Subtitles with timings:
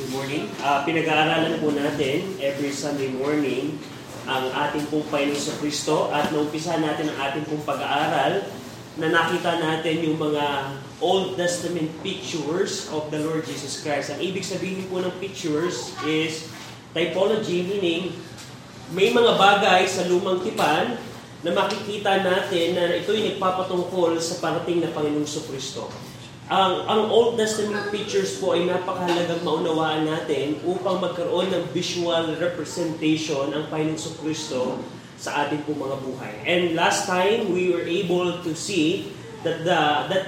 [0.00, 0.48] Good morning.
[0.64, 3.76] Uh, pinag-aaralan po natin every Sunday morning
[4.24, 8.48] ang ating pong Panginoon Kristo at naumpisa natin ang ating pong pag-aaral
[8.96, 10.72] na nakita natin yung mga
[11.04, 14.16] Old Testament pictures of the Lord Jesus Christ.
[14.16, 16.48] Ang ibig sabihin po ng pictures is
[16.96, 18.16] typology, meaning
[18.96, 20.96] may mga bagay sa lumang tipan
[21.44, 25.92] na makikita natin na ito'y nagpapatungkol sa parating na Panginoong Kristo.
[26.50, 33.54] Ang, ang Old Testament pictures po ay napakahalagang maunawaan natin upang magkaroon ng visual representation
[33.54, 34.82] ang Panginoong Kristo
[35.14, 36.34] sa ating pong mga buhay.
[36.42, 39.14] And last time, we were able to see
[39.46, 40.24] that the that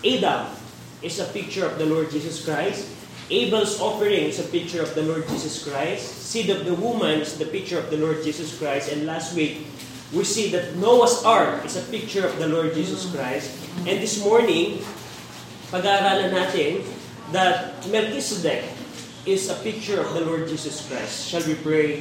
[0.00, 0.56] Adam
[1.04, 2.88] is a picture of the Lord Jesus Christ.
[3.28, 6.32] Abel's offering is a picture of the Lord Jesus Christ.
[6.32, 8.88] Seed of the woman is the picture of the Lord Jesus Christ.
[8.88, 9.68] And last week,
[10.12, 13.52] we see that Noah's Ark is a picture of the Lord Jesus Christ.
[13.84, 14.80] And this morning,
[15.68, 16.80] pag-aaralan natin
[17.36, 18.64] that Melchizedek
[19.28, 21.28] is a picture of the Lord Jesus Christ.
[21.28, 22.00] Shall we pray?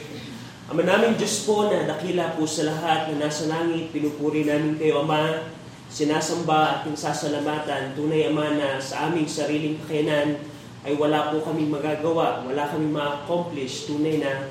[0.71, 5.03] Ama namin Diyos po na dakila po sa lahat na nasa langit, pinupuri namin kayo,
[5.03, 5.47] Ama,
[5.91, 7.95] sinasamba at sasalamatan.
[7.95, 10.39] Tunay, Ama, na sa aming sariling kakayanan
[10.87, 13.91] ay wala po kaming magagawa, wala kaming ma-accomplish.
[13.91, 14.47] Tunay na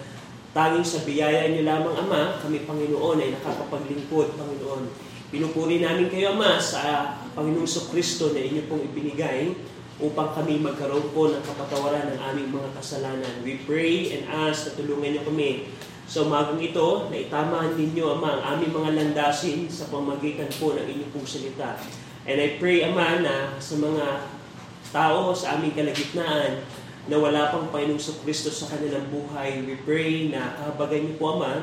[0.53, 4.85] Tanging sa biyaya niyo lamang, Ama, kami Panginoon ay nakapapaglingkod, Panginoon.
[5.33, 9.55] Pinupuri namin kayo, Ama, sa Panginoong So Kristo na inyo pong ibinigay
[9.97, 13.35] upang kami magkaroon po ng kapatawaran ng aming mga kasalanan.
[13.41, 15.73] We pray and ask na tulungan niyo kami
[16.07, 20.87] sa umagang ito na itamahan ninyo, Ama, ang aming mga landasin sa pamagitan po ng
[20.87, 21.81] inyong pong salita.
[22.23, 24.31] And I pray, Ama, na sa mga
[24.95, 26.63] tao sa aming kalagitnaan,
[27.07, 29.63] na wala pang Panginoong Kristo sa kanilang buhay.
[29.63, 31.63] We pray na kahabagan niyo po, Ama,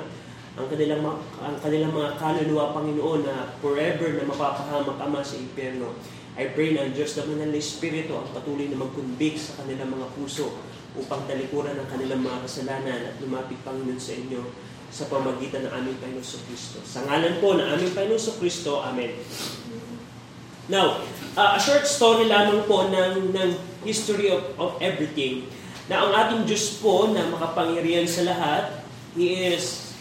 [0.53, 1.03] ang kanilang,
[1.41, 5.99] ang kanilang mga kaluluwa, Panginoon, na forever na mapapahamak, Ama, sa impyerno.
[6.33, 10.07] I pray na ang Diyos naman ng Espiritu ang patuloy na mag-convict sa kanilang mga
[10.17, 10.57] puso
[10.97, 14.41] upang talikuran ang kanilang mga kasalanan at lumapit, Panginoon, sa inyo
[14.93, 16.77] sa pamagitan ng aming Panginoon Kristo.
[16.85, 19.11] Sa ngalan po ng aming Panginoon Kristo, Amen.
[20.71, 21.03] Now,
[21.35, 23.49] uh, a short story lamang po ng, ng
[23.83, 25.51] history of, of everything.
[25.91, 28.63] Na ang ating Diyos po na makapangyarihan sa lahat,
[29.13, 29.93] He is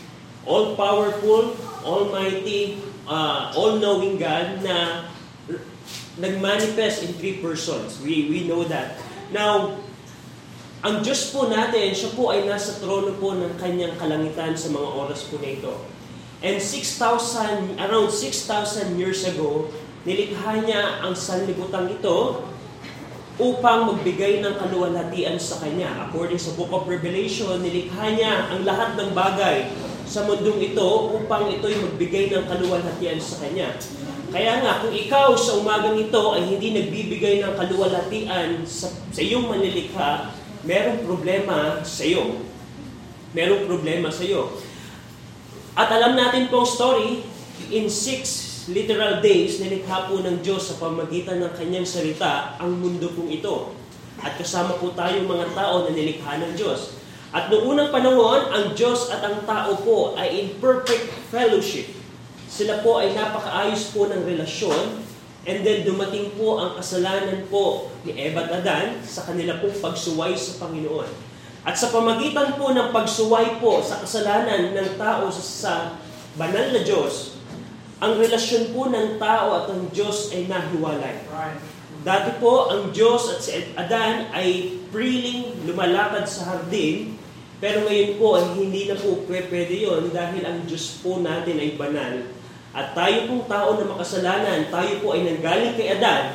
[0.46, 5.04] all-powerful, almighty, uh, all-knowing God na
[6.16, 7.98] nag-manifest in three persons.
[7.98, 9.02] We, we know that.
[9.34, 9.76] Now,
[10.82, 14.88] ang Diyos po natin, siya po ay nasa trono po ng kanyang kalangitan sa mga
[14.94, 15.74] oras po na ito.
[16.42, 19.70] And 6,000, around 6,000 years ago,
[20.02, 22.42] Nilikha niya ang sanlibutan ito
[23.38, 26.10] upang magbigay ng kaluwalhatian sa Kanya.
[26.10, 29.70] According sa Book of Revelation, nilikha niya ang lahat ng bagay
[30.02, 33.78] sa mundong ito upang ito'y magbigay ng kaluwalhatian sa Kanya.
[34.34, 39.46] Kaya nga, kung ikaw sa umagang ito ay hindi nagbibigay ng kaluwalhatian sa, sa iyong
[39.46, 40.34] manilikha,
[40.66, 42.42] merong problema sa iyo.
[43.38, 44.50] Merong problema sa iyo.
[45.78, 47.22] At alam natin pong story,
[47.72, 53.10] in 6 literal days, nilikha po ng Diyos sa pamagitan ng kanyang salita ang mundo
[53.10, 53.74] pong ito.
[54.22, 56.94] At kasama po tayong mga tao na nilikha ng Diyos.
[57.32, 61.90] At noong unang panahon, ang Diyos at ang tao po ay in perfect fellowship.
[62.46, 65.00] Sila po ay napakaayos po ng relasyon
[65.48, 70.36] and then dumating po ang kasalanan po ni Eva at Adan sa kanila pong pagsuway
[70.36, 71.08] sa Panginoon.
[71.64, 75.96] At sa pamagitan po ng pagsuway po sa kasalanan ng tao sa
[76.36, 77.31] banal na Diyos,
[78.02, 81.22] ang relasyon po ng tao at ang Diyos ay nahiwalay.
[82.02, 87.14] Dati po, ang Diyos at si Adan ay freely lumalakad sa hardin,
[87.62, 91.78] pero ngayon po ay hindi na po pwede yon dahil ang Diyos po natin ay
[91.78, 92.26] banal.
[92.74, 96.34] At tayo pong tao na makasalanan, tayo po ay nanggaling kay Adan,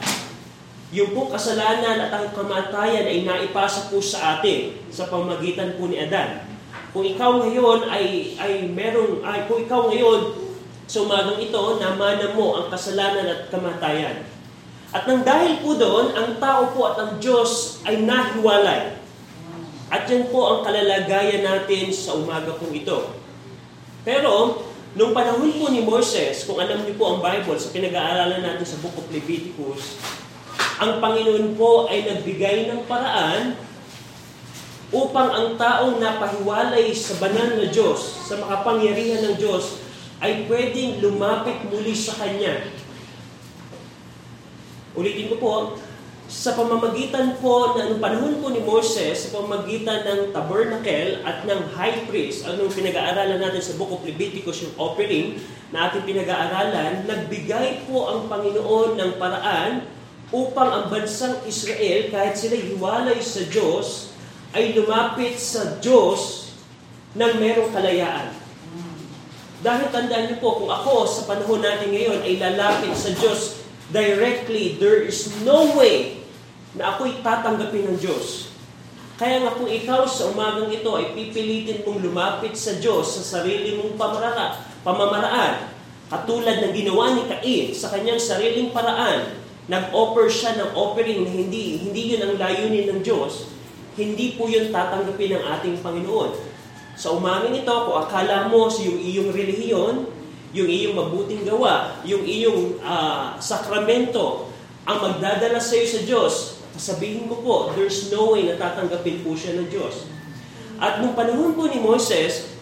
[0.95, 5.99] yung po kasalanan at ang kamatayan ay naipasa po sa atin sa pamagitan po ni
[5.99, 6.47] Adan.
[6.95, 10.47] Kung ikaw ngayon ay ay merong ay kung ikaw ngayon
[10.87, 14.23] So umagang ito, namana mo ang kasalanan at kamatayan.
[14.95, 18.95] At nang dahil po doon, ang tao po at ang Diyos ay nahiwalay.
[19.91, 23.11] At yan po ang kalalagayan natin sa umaga pong ito.
[24.07, 24.63] Pero,
[24.95, 28.79] nung panahon po ni Moses, kung alam niyo po ang Bible, sa pinag-aaralan natin sa
[28.79, 29.99] Book of Leviticus,
[30.79, 33.59] ang Panginoon po ay nagbigay ng paraan
[34.95, 39.83] upang ang taong napahiwalay sa banal na Diyos, sa makapangyarihan ng Diyos,
[40.23, 42.73] ay pwedeng lumapit muli sa Kanya.
[44.97, 45.53] Ulitin ko po,
[46.28, 52.03] sa pamamagitan po ng panahon po ni Moses, sa pamamagitan ng tabernacle at ng high
[52.03, 55.40] priest, anong pinag-aaralan natin sa Book of Leviticus, yung offering
[55.72, 59.87] na ating pinag-aaralan, nagbigay po ang Panginoon ng paraan
[60.35, 64.11] upang ang bansang Israel, kahit sila hiwalay sa Diyos,
[64.52, 66.52] ay lumapit sa Diyos
[67.16, 68.47] ng merong kalayaan.
[69.67, 74.79] Dahil tandaan niyo po, kung ako sa panahon natin ngayon ay lalapit sa Diyos directly,
[74.79, 76.23] there is no way
[76.72, 78.55] na ako'y tatanggapin ng Diyos.
[79.19, 83.75] Kaya nga kung ikaw sa umagang ito ay pipilitin mong lumapit sa Diyos sa sarili
[83.75, 85.75] mong pamarara, pamamaraan,
[86.08, 89.35] katulad ng ginawa ni Cain sa kanyang sariling paraan,
[89.67, 93.52] nag-offer siya ng offering na hindi, hindi yun ang layunin ng Diyos,
[93.99, 96.47] hindi po yun tatanggapin ng ating Panginoon.
[96.97, 100.09] Sa umamin ito, kung akala mo yung iyong relihiyon,
[100.49, 104.49] yung iyong mabuting gawa, yung iyong uh, sakramento,
[104.82, 106.34] ang magdadala sa iyo sa Diyos,
[106.73, 110.09] sabihin mo po, there's no way na tatanggapin po siya ng Diyos.
[110.82, 112.58] At nung panahon po ni Moses,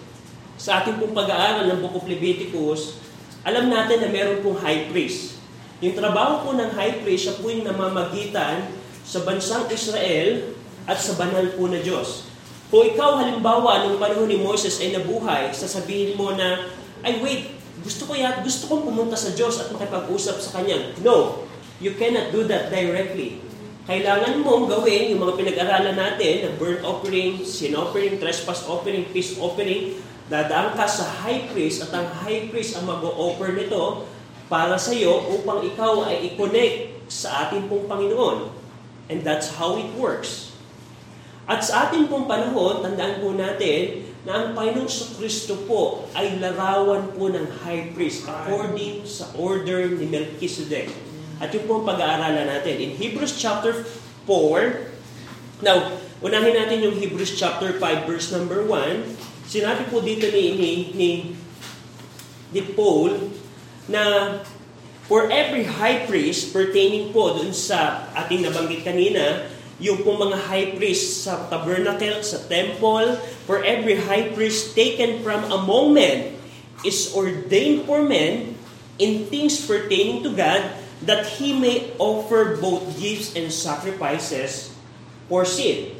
[0.59, 2.99] sa ating pong pag-aaral ng Book of Leviticus,
[3.47, 5.39] alam natin na meron pong high priest.
[5.79, 8.67] Yung trabaho po ng high priest, siya po yung namamagitan
[9.07, 10.51] sa bansang Israel
[10.91, 12.34] at sa banal po na Diyos.
[12.73, 16.73] Kung ikaw halimbawa, nung panahon ni Moses ay nabuhay, sasabihin mo na,
[17.05, 17.53] ay wait,
[17.85, 20.97] gusto ko yan, gusto kong pumunta sa Diyos at makipag-usap sa Kanya.
[21.05, 21.45] No,
[21.77, 23.37] you cannot do that directly.
[23.85, 29.37] Kailangan mong gawin yung mga pinag-aralan natin, na burnt offering, sin offering, trespass offering, peace
[29.37, 34.09] offering, dadaan ka sa high priest at ang high priest ang mag-offer nito
[34.49, 38.49] para sa iyo upang ikaw ay i-connect sa ating pong Panginoon.
[39.05, 40.44] And that's how it works.
[41.45, 46.41] At sa ating pong panahon, tandaan po natin na ang Panginoong sa Kristo po ay
[46.41, 50.89] larawan po ng high priest according sa order ni Melchizedek.
[51.37, 52.81] At yung po ang pag-aaralan natin.
[52.81, 53.85] In Hebrews chapter
[54.25, 55.93] 4, now,
[56.25, 59.45] unahin natin yung Hebrews chapter 5 verse number 1.
[59.45, 61.09] Sinabi po dito ni, ni, ni,
[62.49, 63.29] ni Paul
[63.85, 64.01] na
[65.05, 70.69] for every high priest pertaining po dun sa ating nabanggit kanina, yung pong mga high
[70.79, 76.39] priest sa tabernacle, sa temple, for every high priest taken from among men
[76.87, 78.55] is ordained for men
[78.95, 80.63] in things pertaining to God,
[81.03, 84.71] that he may offer both gifts and sacrifices
[85.27, 85.91] for sin.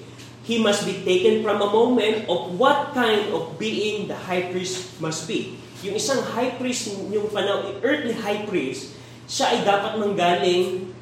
[0.47, 5.01] He must be taken from among men of what kind of being the high priest
[5.03, 5.59] must be.
[5.83, 8.95] Yung isang high priest, yung panahon, earthly high priest,
[9.27, 10.95] siya ay dapat manggaling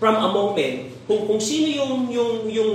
[0.00, 2.72] from among men kung kung sino yung yung yung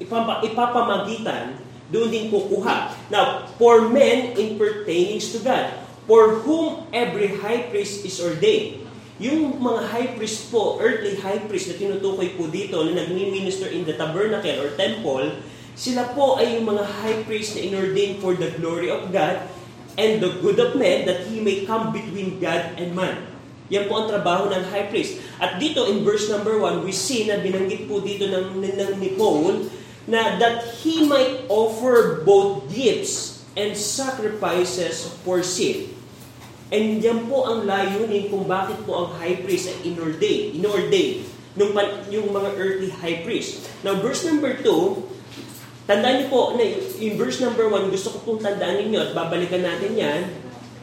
[0.00, 1.60] ipapa, ipapamagitan,
[1.92, 2.90] doon din kukuha.
[3.12, 5.76] Now, for men in pertaining to God,
[6.08, 8.82] for whom every high priest is ordained.
[9.16, 13.88] Yung mga high priest po, earthly high priest na tinutukoy po dito na nagmi-minister in
[13.88, 15.40] the tabernacle or temple,
[15.72, 19.48] sila po ay yung mga high priest na inordained for the glory of God
[19.96, 23.35] and the good of men that he may come between God and man.
[23.70, 25.18] Yan po ang trabaho ng high priest.
[25.42, 29.18] At dito in verse number 1, we see na binanggit po dito ng, ng ni
[29.18, 29.66] Paul
[30.06, 35.90] na that he might offer both gifts and sacrifices for sin.
[36.70, 41.26] And yan po ang layunin kung bakit po ang high priest ay inordain, inordain
[41.56, 41.72] nung
[42.12, 43.66] yung mga earthly high priest.
[43.80, 46.62] Now, verse number 2, tandaan niyo po na
[47.00, 50.20] in verse number 1, gusto ko pong tandaan ninyo at babalikan natin yan,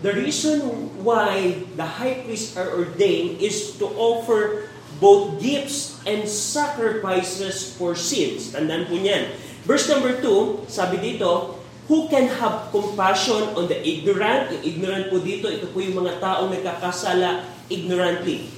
[0.03, 4.67] The reason why the high priests are ordained is to offer
[4.99, 8.51] both gifts and sacrifices for sins.
[8.51, 9.31] Tandaan po niyan.
[9.63, 11.55] Verse number 2, sabi dito,
[11.87, 14.51] Who can have compassion on the ignorant?
[14.51, 18.51] Yung ignorant po dito, ito po yung mga taong nagkakasala ignorantly.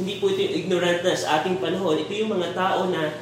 [0.00, 2.00] Hindi po ito yung ignorant na sa ating panahon.
[2.04, 3.16] Ito yung mga tao na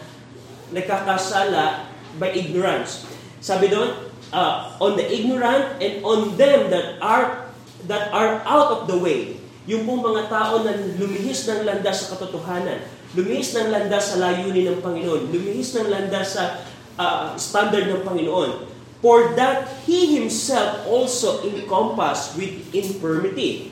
[0.70, 1.90] nagkakasala
[2.22, 3.06] by ignorance.
[3.42, 3.94] Sabi doon,
[4.30, 7.43] uh, on the ignorant and on them that are
[7.86, 9.36] that are out of the way.
[9.64, 12.84] Yung pong mga tao na lumihis ng landas sa katotohanan,
[13.16, 16.60] lumihis ng landas sa layunin ng Panginoon, lumihis ng landas sa
[17.00, 18.68] uh, standard ng Panginoon.
[19.04, 23.68] For that He Himself also encompassed with infirmity.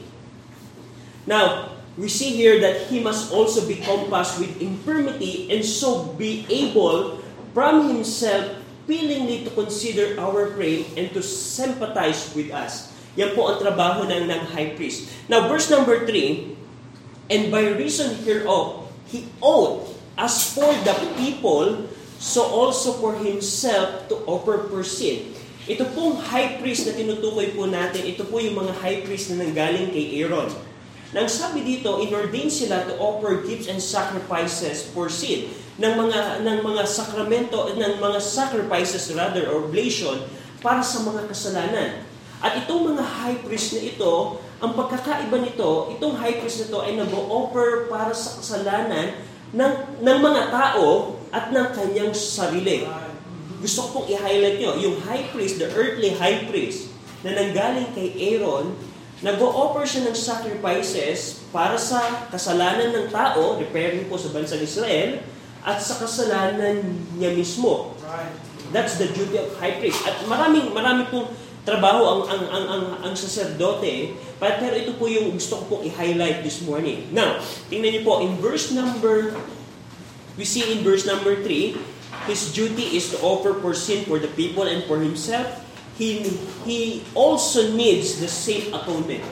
[1.25, 6.45] Now, we see here that He must also be compassed with infirmity and so be
[6.52, 7.21] able
[7.57, 12.92] from Himself willingly to consider our frame and to sympathize with us.
[13.16, 15.09] Yan po ang trabaho ng, ng high priest.
[15.28, 16.52] Now, verse number 3,
[17.33, 21.88] And by reason hereof, he owed, as for the people,
[22.21, 25.33] so also for himself to offer for sin.
[25.64, 29.47] Ito pong high priest na tinutukoy po natin, ito po yung mga high priest na
[29.47, 30.50] nanggaling kay Aaron.
[31.12, 36.59] Nang sabi dito, inordain sila to offer gifts and sacrifices for sin ng mga ng
[36.64, 40.25] mga sakramento ng mga sacrifices rather or oblation
[40.64, 42.00] para sa mga kasalanan.
[42.43, 46.79] At itong mga high priest na ito, ang pagkakaiba nito, itong high priest na ito
[46.83, 49.15] ay nag-offer para sa kasalanan
[49.55, 49.73] ng,
[50.03, 52.83] ng mga tao at ng kanyang sarili.
[53.63, 56.91] Gusto ko pong i-highlight nyo, yung high priest, the earthly high priest,
[57.23, 58.75] na nanggaling kay Aaron,
[59.23, 65.23] nag-o-offer siya ng sacrifices para sa kasalanan ng tao, referring po sa bansang Israel,
[65.63, 66.83] at sa kasalanan
[67.15, 67.95] niya mismo.
[68.75, 70.03] That's the duty of high priest.
[70.03, 71.31] At maraming marami pong
[71.62, 76.42] trabaho ang ang ang ang, ang saserdote, pero ito po yung gusto ko pong i-highlight
[76.42, 77.07] this morning.
[77.14, 77.38] Now,
[77.71, 79.38] tingnan niyo po in verse number
[80.35, 81.76] we see in verse number 3,
[82.26, 85.47] his duty is to offer for sin for the people and for himself.
[85.95, 86.25] He
[86.66, 89.23] he also needs the same atonement.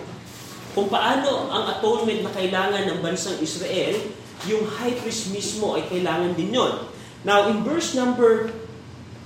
[0.70, 3.99] Kung paano ang atonement na kailangan ng bansang Israel,
[4.46, 6.87] yung high priest mismo ay kailangan din yon.
[7.26, 8.54] Now, in verse number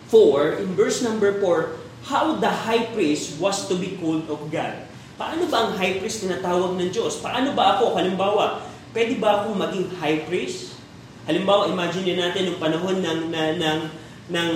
[0.08, 4.84] 4, in verse number 4, how the high priest was to be called of God.
[5.16, 7.22] Paano ba ang high priest tinatawag ng Diyos?
[7.24, 8.60] Paano ba ako, halimbawa,
[8.92, 10.76] pwede ba ako maging high priest?
[11.24, 13.80] Halimbawa, imagine natin yung panahon ng, ng, ng,
[14.28, 14.50] ng,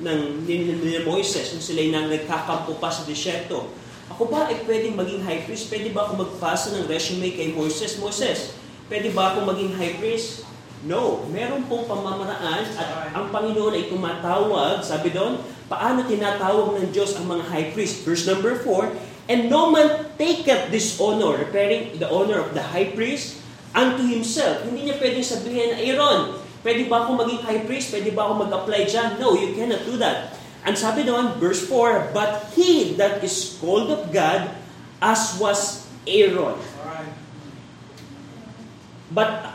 [0.00, 3.68] ng, ng, ng Moises, nung sila'y nang nagkakampo pa sa disyerto.
[4.08, 5.68] Ako ba ay pwedeng maging high priest?
[5.68, 8.00] Pwede ba ako magpasa ng resume kay Moises?
[8.00, 8.56] Moises,
[8.88, 10.43] pwede ba ako maging high priest?
[10.84, 17.16] No, meron pong pamamaraan at ang Panginoon ay tumatawag, sabi doon, paano tinatawag ng Diyos
[17.16, 18.04] ang mga high priest?
[18.04, 18.92] Verse number 4,
[19.32, 23.40] And no man taketh this honor, referring the honor of the high priest,
[23.72, 24.60] unto himself.
[24.68, 27.88] Hindi niya pwedeng sabihin, Aaron, pwede ba ako maging high priest?
[27.88, 29.16] Pwede ba ako mag-apply dyan?
[29.16, 30.36] No, you cannot do that.
[30.68, 34.52] And sabi doon, verse 4, But he that is called of God,
[35.00, 36.60] as was Aaron.
[39.08, 39.53] But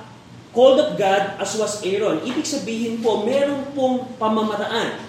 [0.60, 2.20] called of God as was Aaron.
[2.28, 5.08] Ibig sabihin po, meron pong pamamaraan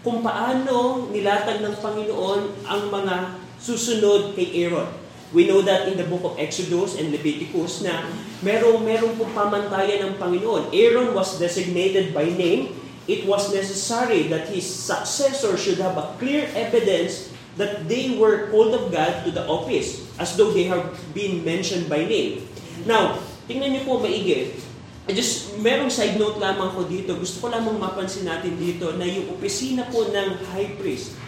[0.00, 4.88] kung paano nilatag ng Panginoon ang mga susunod kay Aaron.
[5.36, 8.08] We know that in the book of Exodus and Leviticus na
[8.40, 10.72] merong, merong pong pamantayan ng Panginoon.
[10.72, 12.72] Aaron was designated by name.
[13.04, 17.28] It was necessary that his successor should have a clear evidence
[17.60, 21.92] that they were called of God to the office as though they have been mentioned
[21.92, 22.48] by name.
[22.88, 24.69] Now, tingnan niyo po maigi.
[25.10, 27.18] I just, merong side note lamang ko dito.
[27.18, 31.18] Gusto ko lamang mapansin natin dito na yung opisina po ng high priest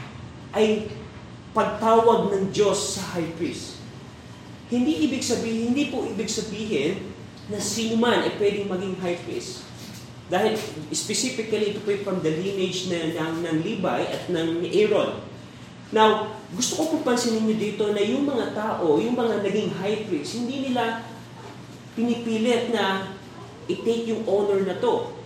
[0.55, 0.87] ay
[1.51, 3.83] pagtawag ng Diyos sa high priest.
[4.71, 7.11] Hindi ibig sabihin, hindi po ibig sabihin
[7.51, 9.67] na sino man ay pwedeng maging high priest.
[10.31, 10.55] Dahil
[10.95, 15.27] specifically ito po from the lineage na, ng, ng Levi at ng Aaron.
[15.91, 20.07] Now, gusto ko po pansinin niyo dito na yung mga tao, yung mga naging high
[20.07, 21.03] priest, hindi nila
[21.99, 23.19] pinipilit na
[23.71, 25.23] i-take yung honor na to.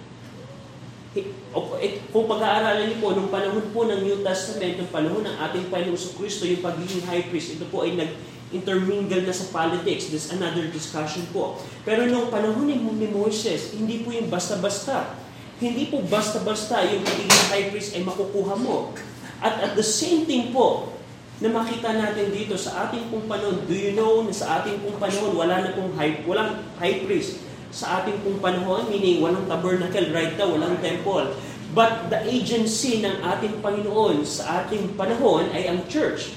[2.12, 6.12] Kung pag-aaralan niyo po, nung panahon po ng New Testament, nung panahon ng ating Panginoon
[6.20, 10.12] Kristo, yung pagiging high priest, ito po ay nag-intermingle na sa politics.
[10.12, 11.56] This another discussion po.
[11.88, 12.76] Pero nung panahon ni,
[13.08, 15.16] Moses, hindi po yung basta-basta.
[15.56, 18.92] Hindi po basta-basta yung pagiging high priest ay makukuha mo.
[19.40, 20.92] At at the same thing po,
[21.36, 24.96] na makita natin dito sa ating pong panahon, do you know na sa ating pong
[24.96, 27.44] panahon, wala na pong high, walang high priest
[27.76, 31.36] sa ating pong panahon, meaning walang tabernacle right now, walang temple.
[31.76, 36.32] But the agency ng ating Panginoon sa ating panahon ay ang church.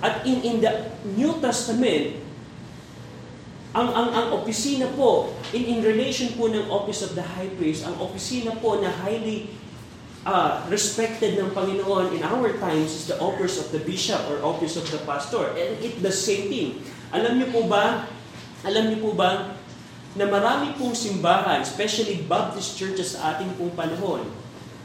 [0.00, 2.24] At in, in the New Testament,
[3.76, 7.84] ang, ang, ang opisina po, in, in relation po ng office of the high priest,
[7.84, 9.52] ang opisina po na highly
[10.24, 14.80] uh, respected ng Panginoon in our times is the office of the bishop or office
[14.80, 15.52] of the pastor.
[15.52, 16.80] And it the same thing.
[17.12, 18.08] Alam niyo po ba,
[18.64, 19.57] alam niyo po ba,
[20.16, 24.24] na marami pong simbahan, especially Baptist churches sa ating pong panahon,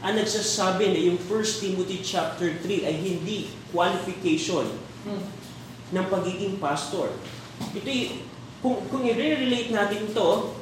[0.04, 4.68] ang nagsasabi na yung 1 Timothy chapter 3 ay hindi qualification
[5.94, 7.08] ng pagiging pastor.
[7.72, 7.88] Ito
[8.60, 10.56] kung, kung i-relate natin ito,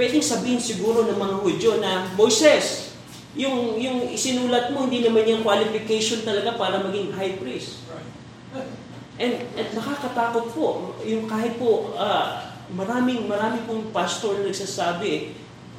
[0.00, 2.96] pwedeng sabihin siguro ng mga Hudyo na, Moises,
[3.36, 7.84] yung, yung isinulat mo, hindi naman yung qualification talaga para maging high priest.
[9.20, 15.34] And, at nakakatakot po, yung kahit po, uh, maraming maraming pong pastor na nagsasabi,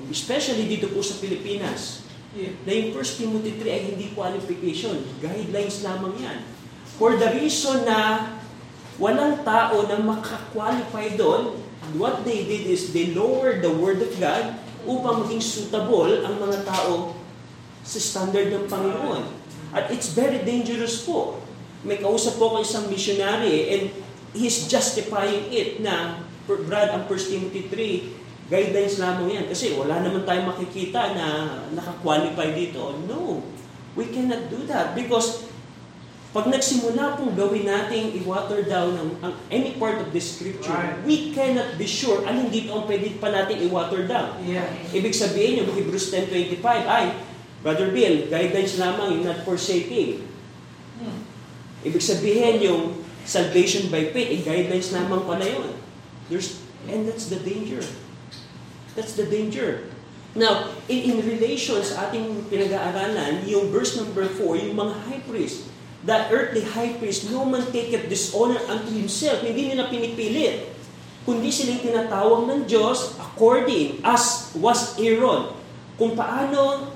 [0.10, 2.52] especially dito po sa Pilipinas, yeah.
[2.68, 5.00] na yung 1 Timothy 3 ay hindi qualification.
[5.20, 6.40] Guidelines lamang yan.
[7.00, 8.30] For the reason na
[9.02, 11.58] walang tao na makakwalify doon,
[11.98, 14.56] what they did is they lowered the Word of God
[14.86, 17.18] upang maging suitable ang mga tao
[17.82, 19.26] sa standard ng Panginoon.
[19.74, 21.42] At it's very dangerous po.
[21.82, 23.84] May kausap po ako isang missionary and
[24.38, 29.46] he's justifying it na Brad, ang 1 Timothy 3, guidelines lamang yan.
[29.48, 31.28] Kasi wala naman tayong makikita na
[31.72, 32.98] nakakwalify dito.
[33.08, 33.46] No,
[33.94, 35.52] we cannot do that because
[36.32, 41.04] Pag nagsimula pong gawin nating i-water down ang, ang any part of the scripture, Right.
[41.04, 44.40] we cannot be sure alin dito ang pwede pa natin i-water down.
[44.48, 44.64] Yeah.
[44.96, 47.20] Ibig sabihin yung Hebrews 10.25 ay,
[47.60, 50.24] Brother Bill, guidance lamang yung not forsaking.
[51.04, 51.28] Hmm.
[51.84, 55.81] Ibig sabihin yung salvation by faith, eh, guidelines lamang pala yun.
[56.32, 57.84] There's, and that's the danger.
[58.96, 59.92] That's the danger.
[60.32, 65.68] Now, in, in relation sa ating pinag-aaralan, yung verse number 4, yung mga high priest,
[66.08, 69.44] the earthly high priest, no man taketh dishonor unto himself.
[69.44, 70.72] Hindi nila pinipilit.
[71.28, 75.54] Kundi sila yung tinatawag ng Diyos according as was Aaron.
[76.00, 76.90] Kung paano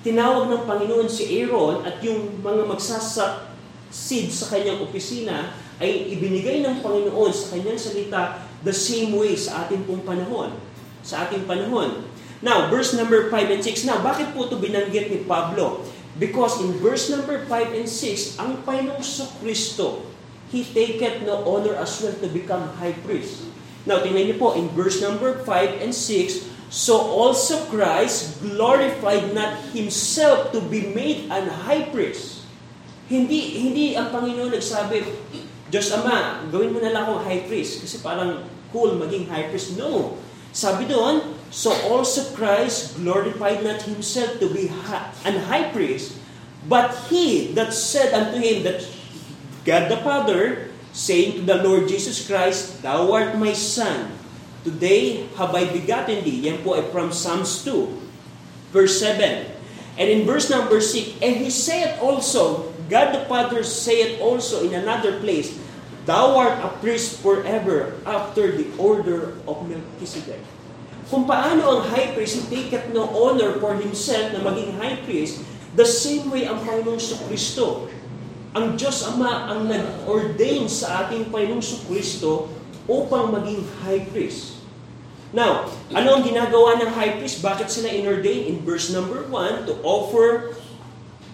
[0.00, 6.80] tinawag ng Panginoon si Aaron at yung mga magsasaksid sa kanyang opisina ay ibinigay ng
[6.80, 10.56] Panginoon sa kanyang salita the same way sa ating pong panahon.
[11.04, 12.08] Sa ating panahon.
[12.40, 13.88] Now, verse number 5 and 6.
[13.88, 15.84] Now, bakit po ito binanggit ni Pablo?
[16.16, 19.04] Because in verse number 5 and 6, ang Panginoong
[19.40, 20.08] Kristo,
[20.54, 23.42] He taketh no honor as well to become high priest.
[23.88, 29.62] Now, tingnan niyo po, in verse number 5 and 6, So also Christ glorified not
[29.70, 32.42] Himself to be made an high priest.
[33.06, 35.06] Hindi, hindi ang Panginoon nagsabi,
[35.74, 39.74] Diyos Ama, gawin mo na lang akong high priest kasi parang cool maging high priest.
[39.74, 40.14] No.
[40.54, 44.70] Sabi doon, So also Christ glorified not himself to be
[45.26, 46.14] an high priest,
[46.70, 48.86] but he that said unto him that
[49.66, 54.14] God the Father, saying to the Lord Jesus Christ, Thou art my Son,
[54.62, 56.46] today have I begotten thee.
[56.46, 57.90] Yan po ay from Psalms 2,
[58.70, 59.50] verse 7.
[59.98, 64.74] And in verse number 6, And he saith also, God the Father saith also in
[64.74, 65.63] another place,
[66.04, 70.44] Thou art a priest forever after the order of Melchizedek.
[71.08, 75.40] Kung paano ang high priest, he taketh no honor for himself na maging high priest,
[75.76, 77.88] the same way ang Panginoong Kristo.
[78.52, 82.52] Ang Diyos Ama ang nag-ordain sa ating Panginoong Kristo
[82.84, 84.60] upang maging high priest.
[85.34, 87.40] Now, ano ang ginagawa ng high priest?
[87.40, 88.46] Bakit sila inordain?
[88.52, 90.54] In verse number 1, to offer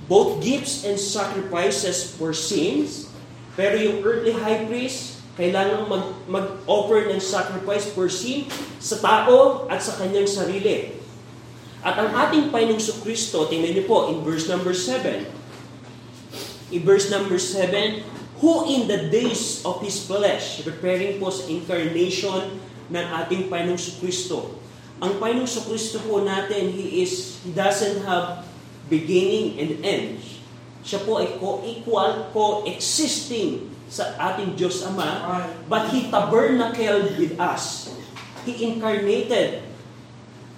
[0.07, 3.10] both gifts and sacrifices for sins.
[3.61, 8.49] Pero yung earthly high priest, kailangan mag, mag-offer ng sacrifice for sin
[8.81, 10.97] sa tao at sa kanyang sarili.
[11.85, 15.29] At ang ating Panginoong Kristo, tingnan niyo po in verse number 7.
[16.73, 18.01] In verse number 7,
[18.41, 22.57] who in the days of His flesh, preparing po sa incarnation
[22.89, 24.57] ng ating Panginoong Kristo.
[25.05, 28.41] Ang Panginoong Kristo po natin, He is, He doesn't have
[28.89, 30.40] beginning and end.
[30.81, 37.93] Siya po ay co-equal, co-existing sa ating Diyos Ama, but He tabernacled with us.
[38.47, 39.67] He incarnated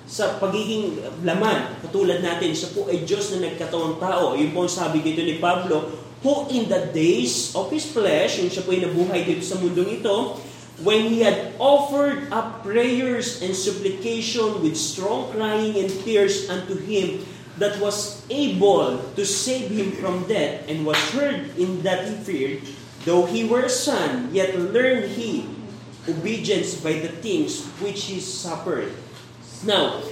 [0.07, 1.81] sa pagiging laman.
[1.81, 4.37] Katulad natin, siya po ay Diyos na nagkatawang tao.
[4.37, 5.89] Yung po ang sabi dito ni Pablo,
[6.23, 10.05] who in the days of His flesh, yung siya po ay nabuhay dito sa mundong
[10.05, 10.39] ito,
[10.85, 17.25] when He had offered up prayers and supplication with strong crying and tears unto Him
[17.59, 22.63] that was able to save Him from death and was heard in that He feared,
[23.05, 25.49] though He were a son, yet learned He
[26.09, 28.93] obedience by the things which He suffered.
[29.65, 30.03] Now,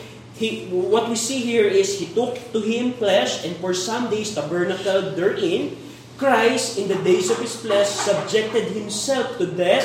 [0.40, 4.34] he, what we see here is He took to Him flesh and for some days
[4.34, 5.76] tabernacled therein.
[6.16, 9.84] Christ, in the days of His flesh, subjected Himself to death.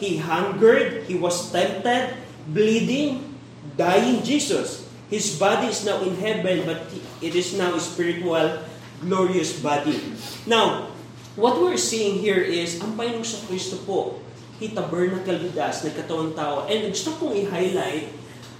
[0.00, 2.16] He hungered, He was tempted,
[2.48, 3.36] bleeding,
[3.76, 4.79] dying Jesus.
[5.10, 6.86] His body is now in heaven, but
[7.18, 8.62] it is now a spiritual,
[9.02, 9.98] glorious body.
[10.46, 10.94] Now,
[11.34, 14.22] what we're seeing here is, ang Panginoong sa Kristo po,
[14.62, 16.70] He tabernacle with us, nagkatawang tao.
[16.70, 18.12] And gusto kong i-highlight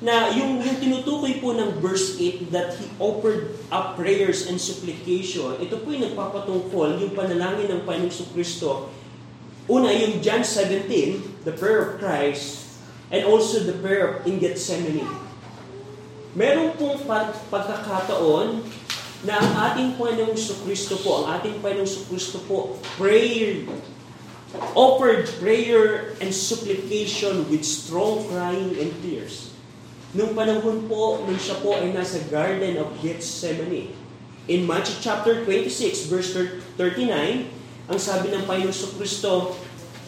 [0.03, 5.55] na yung, yung tinutukoy po ng verse 8 that He offered up prayers and supplication,
[5.63, 8.91] ito po yung nagpapatungkol, yung panalangin ng Panginoong sa Kristo.
[9.71, 12.75] Una, yung John 17, the prayer of Christ,
[13.15, 15.30] and also the prayer of in Gethsemane.
[16.39, 17.03] Meron pong
[17.51, 18.63] pagkakataon
[19.27, 23.67] na ang ating Panginoong Kristo po, ang ating Panginoong Kristo po, prayer,
[24.79, 29.51] offered prayer and supplication with strong crying and tears.
[30.15, 33.95] Nung panahon po, nung siya po ay nasa Garden of Gethsemane.
[34.51, 36.35] In Matthew chapter 26, verse
[36.79, 39.59] 39, ang sabi ng Panginoong Kristo,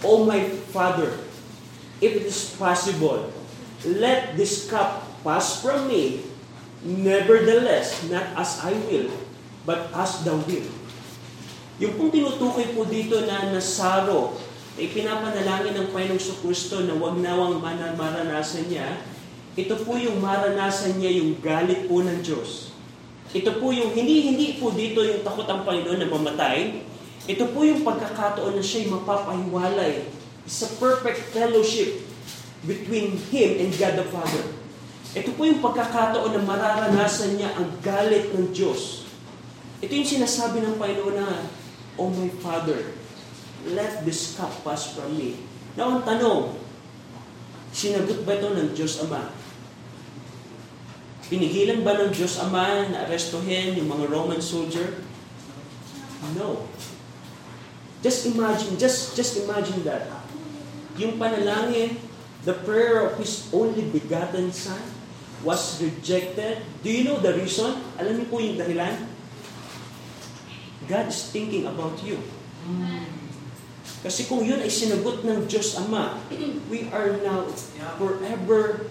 [0.03, 1.19] O my Father,
[1.99, 3.31] if it is possible,
[3.87, 6.27] let this cup pass from me,
[6.83, 9.11] nevertheless, not as I will,
[9.63, 10.69] but as thou will.
[11.83, 14.37] Yung pong tinutukoy po dito na nasaro,
[14.79, 19.05] ay pinapanalangin ng Panginoong Kristo na wag nawang maranasan niya,
[19.53, 22.73] ito po yung maranasan niya yung galit po ng Diyos.
[23.33, 26.85] Ito po yung, hindi, hindi po dito yung takot ang Panginoon na mamatay.
[27.29, 30.09] Ito po yung pagkakataon na siya'y mapapahiwalay.
[30.49, 32.01] It's a perfect fellowship
[32.65, 34.62] between Him and God the Father.
[35.13, 39.05] Ito po yung pagkakataon na mararanasan niya ang galit ng Diyos.
[39.85, 41.53] Ito yung sinasabi ng Panginoon na,
[42.01, 42.97] Oh my Father,
[43.77, 45.37] let this cup pass from me.
[45.77, 46.57] Now, ang tanong,
[47.77, 49.29] sinagot ba ito ng Diyos Ama?
[51.29, 54.97] Pinigilan ba ng Diyos Ama na arestuhin yung mga Roman soldier?
[56.41, 56.65] No.
[58.01, 60.09] Just imagine, just, just imagine that.
[60.97, 62.01] Yung panalangin,
[62.49, 64.92] the prayer of His only begotten Son
[65.43, 66.63] was rejected.
[66.83, 67.79] Do you know the reason?
[67.99, 69.11] Alam niyo po yung dahilan?
[70.87, 72.19] God is thinking about you.
[74.03, 76.19] Kasi kung yun ay sinagot ng Diyos Ama,
[76.67, 77.47] we are now
[77.99, 78.91] forever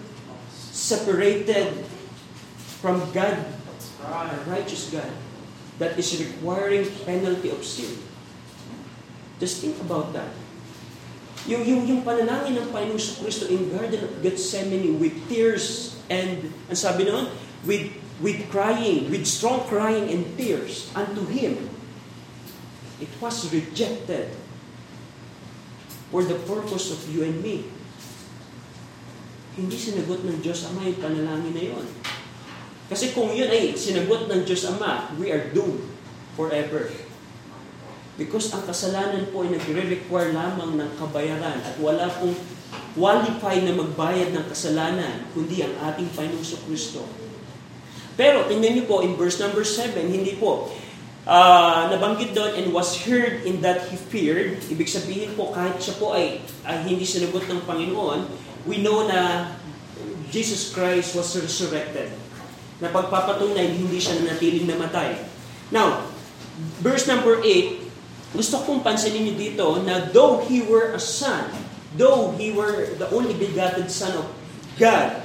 [0.72, 1.84] separated
[2.80, 3.36] from God,
[4.08, 5.08] a righteous God,
[5.76, 8.00] that is requiring penalty of sin.
[9.36, 10.32] Just think about that.
[11.44, 16.50] Yung, yung, yung panalangin ng Panginoon sa Kristo in Garden of Gethsemane with tears and,
[16.70, 17.30] ang sabi noon,
[17.66, 21.70] with, with crying, with strong crying and tears unto Him,
[23.02, 24.30] it was rejected
[26.12, 27.66] for the purpose of you and me.
[29.52, 31.86] Hindi sinagot ng Diyos Ama yung panalangin na yon.
[32.88, 35.84] Kasi kung yun ay sinagot ng Diyos Ama, we are doomed
[36.36, 36.88] forever.
[38.20, 42.36] Because ang kasalanan po ay nagre-require lamang ng kabayaran at wala pong
[42.92, 47.04] qualified na magbayad ng kasalanan kundi ang ating Panginoong Kristo.
[48.16, 50.68] Pero tingnan niyo po in verse number 7, hindi po
[51.24, 54.60] uh, nabanggit doon and was heard in that he feared.
[54.68, 58.28] Ibig sabihin po kahit siya po ay, ay hindi sinagot ng Panginoon,
[58.68, 59.52] we know na
[60.28, 62.12] Jesus Christ was resurrected.
[62.84, 65.16] Na pagpapatunay hindi siya nanatiling namatay.
[65.72, 66.04] Now,
[66.84, 71.61] verse number 8, gusto kong pansinin niyo dito na though he were a son,
[71.96, 74.26] though he were the only begotten son of
[74.78, 75.22] God,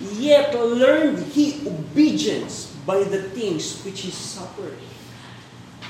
[0.00, 4.78] yet learned he obedience by the things which he suffered.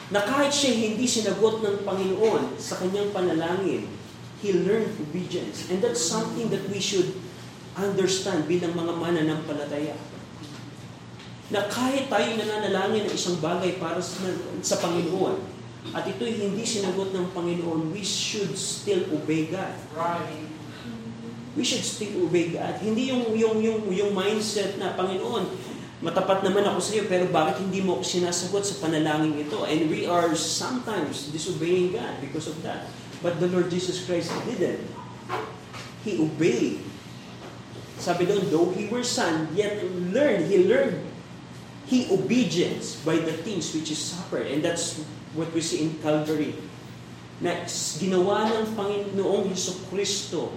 [0.09, 3.91] Na kahit siya hindi sinagot ng Panginoon sa kanyang panalangin,
[4.39, 5.67] he learned obedience.
[5.67, 7.19] And that's something that we should
[7.75, 9.99] understand bilang mga mananampalataya.
[11.51, 14.31] Na kahit tayo nananalangin ng isang bagay para sa,
[14.63, 15.56] sa Panginoon,
[15.95, 19.75] at ito'y hindi sinagot ng Panginoon, we should still obey God.
[19.95, 20.49] Right.
[21.55, 22.81] We should still obey God.
[22.83, 25.47] Hindi yung, yung, yung, yung mindset na, Panginoon,
[26.01, 29.65] matapat naman ako sa iyo, pero bakit hindi mo ako sinasagot sa panalangin ito?
[29.65, 32.89] And we are sometimes disobeying God because of that.
[33.25, 34.85] But the Lord Jesus Christ didn't.
[36.05, 36.85] He obeyed.
[37.97, 39.81] Sabi doon, though he were son, yet
[40.13, 41.01] learned, he learned
[41.87, 44.47] he obedience by the things which is suffered.
[44.47, 44.99] And that's
[45.37, 46.57] what we see in Calvary,
[47.39, 50.57] na ginawa ng Panginoong Heso Kristo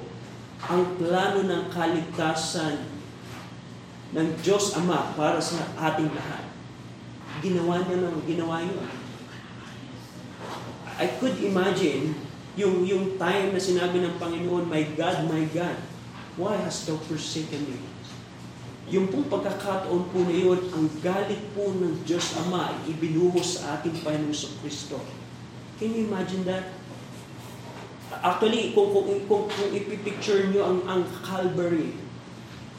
[0.63, 2.87] ang plano ng kaligtasan
[4.15, 6.47] ng Diyos Ama para sa ating lahat.
[7.43, 8.87] Ginawa niya ng ginawa yun.
[10.99, 12.11] I could imagine
[12.59, 15.79] yung, yung time na sinabi ng Panginoon, My God, my God,
[16.35, 17.79] why hast thou forsaken me?
[18.89, 23.77] Yung pong pagkakataon po na yun, ang galit po ng Diyos Ama ay ibinuhos sa
[23.77, 24.33] ating Panginoon
[24.65, 24.97] Kristo.
[25.77, 26.73] Can you imagine that?
[28.09, 31.93] Actually, kung, kung, kung, kung ipipicture nyo ang, ang Calvary,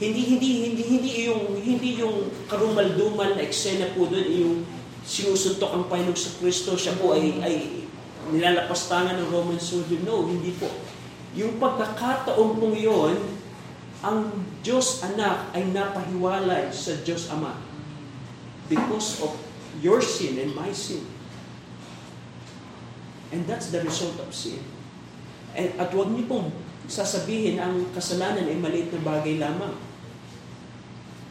[0.00, 4.56] hindi hindi hindi hindi yung hindi yung karumal-dumal na eksena po doon yung
[5.04, 7.84] sinusuntok ang Panginoon sa Kristo siya po ay ay
[8.32, 10.72] nilalapastangan ng Roman soldier no hindi po
[11.36, 13.39] yung pagkakataon pong yon
[14.00, 14.32] ang
[14.64, 17.52] Diyos anak ay napahiwalay sa Diyos Ama
[18.72, 19.36] because of
[19.84, 21.04] your sin and my sin.
[23.30, 24.62] And that's the result of sin.
[25.54, 26.48] And, at huwag niyo pong
[26.90, 29.74] sasabihin ang kasalanan ay maliit na bagay lamang.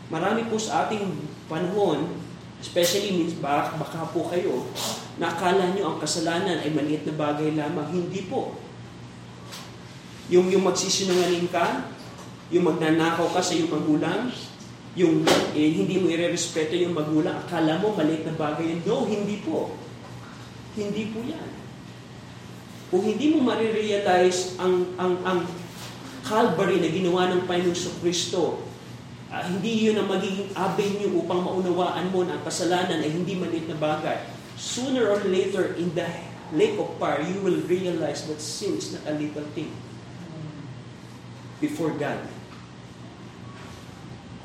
[0.08, 1.06] Marami po sa ating
[1.52, 2.22] panahon,
[2.64, 4.68] especially means baka, baka po kayo,
[5.20, 7.88] nakala nyo ang kasalanan ay maliit na bagay lamang.
[7.92, 8.56] Hindi po.
[10.32, 11.92] Yung, yung magsisinungaling ka,
[12.50, 14.34] yung magnanakaw ka sa iyong magulang,
[14.98, 15.22] yung
[15.54, 18.82] eh, hindi mo irerespeto yung magulang, akala mo maliit na bagay yan.
[18.90, 19.78] No, hindi po.
[20.74, 21.50] Hindi po yan.
[22.90, 25.40] Kung hindi mo marirealize ang, ang, ang
[26.26, 28.66] Calvary na ginawa ng Panginoon sa Kristo,
[29.30, 33.70] uh, hindi yun ang magiging avenue upang maunawaan mo na ang kasalanan ay hindi maliit
[33.70, 34.18] na bagay.
[34.58, 36.10] Sooner or later, in the
[36.58, 39.70] lake of fire, you will realize that sin is not a little thing
[41.62, 42.39] before God.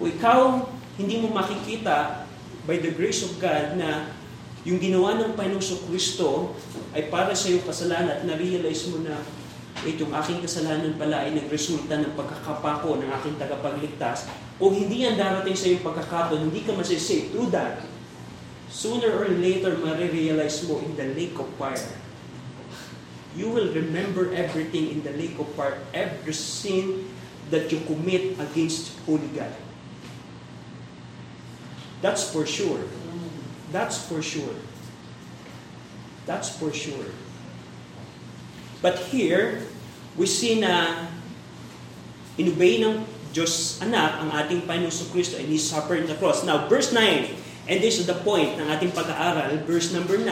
[0.04, 0.68] Kung ikaw
[1.00, 2.28] hindi mo makikita
[2.68, 4.12] by the grace of God na
[4.68, 6.52] Yung ginawa ng Panginoong Kristo
[6.96, 9.16] ay para sa iyong kasalanan at na-realize mo na
[9.84, 14.28] itong aking kasalanan pala ay nagresulta ng pagkakapako ng aking tagapagligtas.
[14.56, 17.84] Kung hindi yan darating sa iyong pagkakataon, hindi ka masisave through that.
[18.72, 21.88] Sooner or later, marirealize mo in the lake of fire.
[23.36, 27.08] You will remember everything in the lake of fire, every sin
[27.52, 29.63] that you commit against Holy God.
[32.04, 32.84] That's for sure.
[33.72, 34.60] That's for sure.
[36.28, 37.08] That's for sure.
[38.84, 39.64] But here,
[40.12, 41.08] we see na
[42.36, 46.44] inubay ng Diyos anak ang ating Panginoon Kristo and He suffered the cross.
[46.44, 50.28] Now, verse 9, and this is the point ng ating pag-aaral, verse number 9,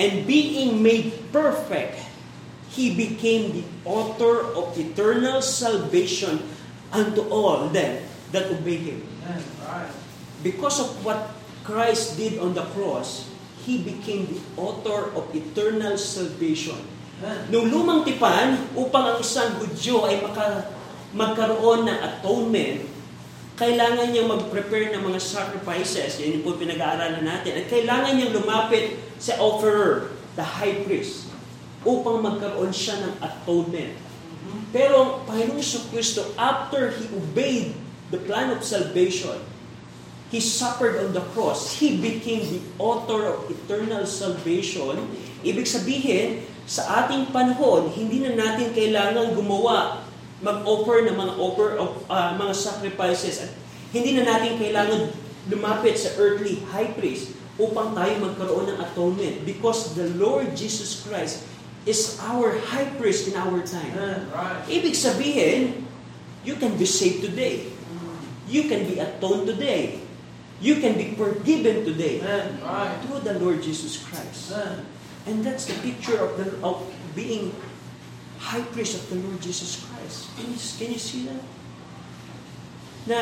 [0.00, 2.00] and being made perfect,
[2.72, 6.40] He became the author of eternal salvation
[6.88, 8.00] unto all them
[8.32, 9.04] that obey Him.
[10.46, 11.34] Because of what
[11.66, 13.26] Christ did on the cross,
[13.66, 16.78] He became the author of eternal salvation.
[17.50, 20.70] Nung lumang tipan, upang ang isang Hudyo ay maka,
[21.10, 22.86] magkaroon ng atonement,
[23.58, 26.22] kailangan niyang mag-prepare ng mga sacrifices.
[26.22, 27.58] Yan yung po pinag-aaralan natin.
[27.58, 31.26] At kailangan niyang lumapit sa offerer, the high priest,
[31.82, 33.98] upang magkaroon siya ng atonement.
[34.70, 37.74] Pero Panginoong Kristo, after He obeyed
[38.14, 39.42] the plan of salvation,
[40.30, 41.78] He suffered on the cross.
[41.78, 45.14] He became the author of eternal salvation.
[45.46, 50.02] Ibig sabihin, sa ating panahon, hindi na natin kailangan gumawa
[50.42, 53.50] mag-offer ng mga offer of uh, mga sacrifices at
[53.94, 55.14] hindi na natin kailangan
[55.46, 61.46] lumapit sa earthly high priest upang tayo magkaroon ng atonement because the Lord Jesus Christ
[61.86, 63.94] is our high priest in our time.
[64.34, 64.60] Right.
[64.66, 65.86] Ibig sabihin,
[66.42, 67.70] you can be saved today.
[68.46, 70.05] You can be atoned today.
[70.60, 72.96] You can be forgiven today Right.
[73.04, 74.56] through the Lord Jesus Christ.
[74.56, 74.88] Amen.
[75.26, 77.52] And that's the picture of the of being
[78.38, 80.32] high priest of the Lord Jesus Christ.
[80.38, 81.42] Can you, can you see that?
[83.06, 83.20] Na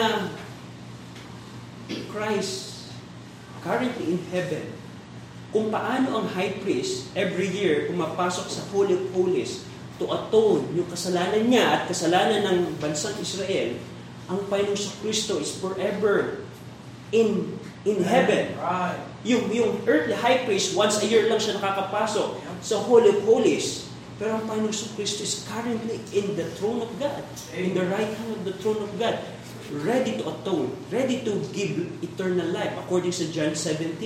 [2.13, 2.75] Christ
[3.65, 4.77] currently in heaven,
[5.51, 9.65] kung paano ang high priest every year pumapasok sa Holy of Holies
[9.97, 13.79] to atone yung kasalanan niya at kasalanan ng bansang Israel,
[14.29, 16.45] ang Panginoong Kristo is forever
[17.15, 17.55] in
[17.87, 18.59] in heaven.
[18.59, 18.99] Right.
[19.25, 23.89] Yung, yung earthly high priest, once a year lang siya nakakapasok sa Holy of Holies.
[24.21, 27.25] Pero ang Panginoong Kristo is currently in the throne of God,
[27.57, 29.17] in the right hand of the throne of God,
[29.83, 33.99] ready to atone, ready to give eternal life, according sa John 17.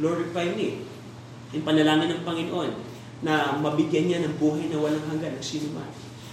[0.00, 0.82] Glorify me.
[1.54, 2.70] Yung panalangin ng Panginoon
[3.22, 5.88] na mabigyan niya ng buhay na walang hanggan ng sino man.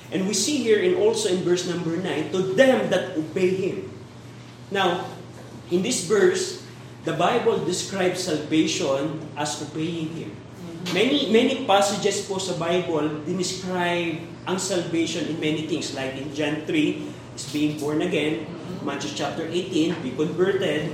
[0.09, 3.91] And we see here in also in verse number 9, to them that obey Him.
[4.71, 5.05] Now,
[5.71, 6.63] in this verse,
[7.03, 10.31] the Bible describes salvation as obeying Him.
[10.95, 15.91] Many many passages po sa Bible describe ang salvation in many things.
[15.91, 18.47] Like in John 3, is being born again.
[18.81, 20.89] Matthew chapter 18, be converted.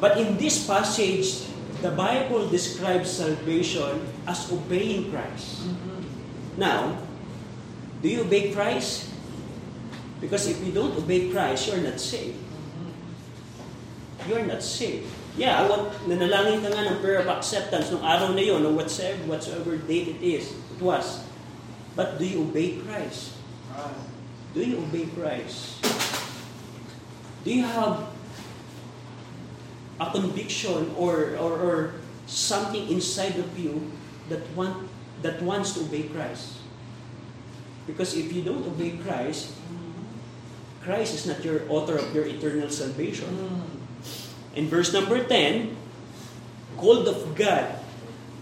[0.00, 1.48] But in this passage,
[1.82, 5.66] the Bible describes salvation as obeying Christ.
[6.56, 6.98] Now,
[8.02, 9.10] do you obey Christ?
[10.20, 12.47] Because if you don't obey Christ, you're not saved.
[14.28, 15.08] You're not saved.
[15.40, 19.24] Yeah, what, nanalangin ka nga ng prayer of acceptance nung araw na yun, or whatsoever,
[19.24, 21.24] whatsoever date it is, it was.
[21.96, 23.32] But do you obey Christ?
[24.52, 25.80] Do you obey Christ?
[27.46, 28.12] Do you have
[29.96, 31.76] a conviction or, or, or
[32.26, 33.88] something inside of you
[34.28, 34.90] that want
[35.22, 36.60] that wants to obey Christ?
[37.86, 39.56] Because if you don't obey Christ,
[40.84, 43.77] Christ is not your author of your eternal salvation.
[44.58, 45.70] In verse number 10,
[46.74, 47.78] called of God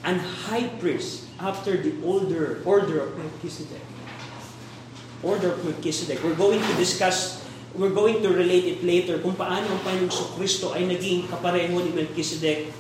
[0.00, 0.16] and
[0.48, 3.84] high priest after the older order of Melchizedek.
[5.20, 6.24] Order of Melchizedek.
[6.24, 7.44] We're going to discuss,
[7.76, 11.92] we're going to relate it later kung paano ang Panginoong Kristo ay naging kapareho ni
[11.92, 12.72] Melchizedek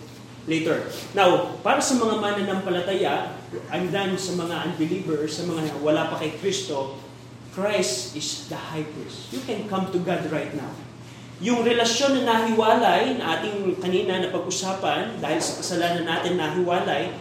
[0.48, 0.88] later.
[1.12, 3.36] Now, para sa mga mananampalataya,
[3.68, 6.96] I'm done sa mga unbelievers, sa mga wala pa kay Kristo,
[7.52, 9.28] Christ is the high priest.
[9.28, 10.85] You can come to God right now.
[11.44, 17.12] Yung relasyon na nahiwalay na ating kanina na pag-usapan dahil sa kasalanan natin nahiwalay,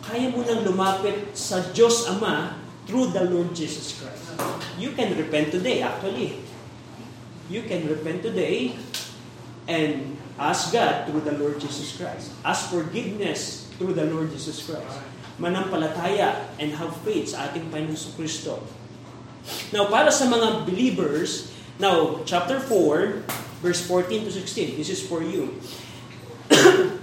[0.00, 2.56] kaya mo nang lumapit sa Diyos Ama
[2.88, 4.32] through the Lord Jesus Christ.
[4.80, 6.40] You can repent today, actually.
[7.52, 8.80] You can repent today
[9.68, 12.32] and ask God through the Lord Jesus Christ.
[12.40, 15.04] Ask forgiveness through the Lord Jesus Christ.
[15.36, 18.64] Manampalataya and have faith sa ating Panginoon Kristo.
[19.72, 25.22] Now, para sa mga believers, now, chapter 4, verse 14 to 16, this is for
[25.22, 25.60] you.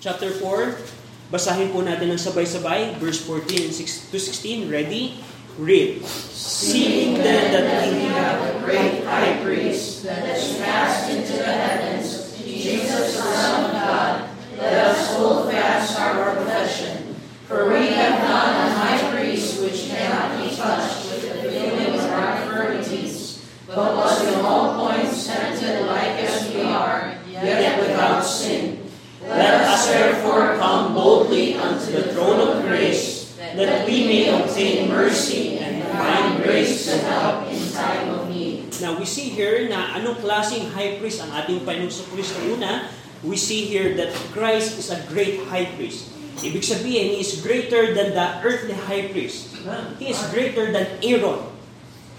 [0.00, 0.78] chapter 4,
[1.26, 4.70] Basahin po natin ng sabay-sabay, verse 14 and 6 to 16.
[4.70, 5.18] Ready?
[5.58, 6.06] Read.
[6.06, 12.30] Seeing then that we have a great high priest that has passed into the heavens,
[12.38, 17.16] Jesus the Son of God, let us hold fast our profession.
[17.50, 22.06] For we have not a high priest which cannot be touched with the feeling of
[22.06, 23.42] our infirmities,
[23.76, 28.80] but was in all points tempted like as we are, yet without sin.
[29.20, 35.60] Let us therefore come boldly unto the throne of grace, that we may obtain mercy
[35.60, 38.72] and find grace to help in time of need.
[38.80, 42.40] Now, we see here na anong klaseng high priest ang ating Panginoong sa Kristo.
[42.48, 42.88] Una,
[43.20, 46.16] we see here that Christ is a great high priest.
[46.40, 49.52] Ibig sabihin, He is greater than the earthly high priest.
[50.00, 51.44] He is greater than Aaron.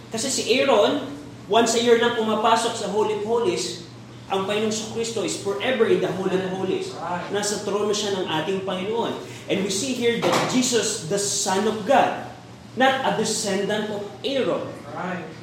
[0.10, 1.17] Kasi si Aaron,
[1.48, 3.88] once a year lang pumapasok sa Holy of Holies,
[4.28, 6.92] ang Panginoong sa Kristo is forever in the Holy of Holies.
[7.32, 9.16] Nasa trono siya ng ating Panginoon.
[9.48, 12.28] And we see here that Jesus, the Son of God,
[12.76, 14.68] not a descendant of Aaron.